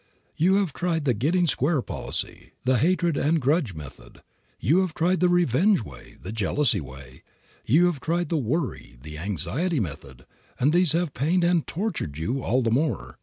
You 0.35 0.55
have 0.55 0.73
tried 0.73 1.05
the 1.05 1.13
"getting 1.13 1.45
square" 1.45 1.83
policy, 1.83 2.53
the 2.65 2.79
hatred 2.79 3.17
and 3.17 3.39
grudge 3.39 3.75
method; 3.75 4.23
you 4.59 4.79
have 4.79 4.95
tried 4.95 5.19
the 5.19 5.29
revenge 5.29 5.83
way, 5.83 6.17
the 6.19 6.31
jealousy 6.31 6.81
way; 6.81 7.21
you 7.67 7.85
have 7.85 7.99
tried 7.99 8.29
the 8.29 8.37
worry, 8.37 8.97
the 8.99 9.19
anxiety 9.19 9.79
method, 9.79 10.25
and 10.59 10.73
these 10.73 10.93
have 10.93 11.13
pained 11.13 11.43
and 11.43 11.67
tortured 11.67 12.17
you 12.17 12.41
all 12.41 12.63
the 12.63 12.71
more. 12.71 13.19